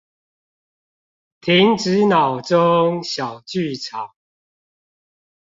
[1.41, 4.15] 停止腦中小劇場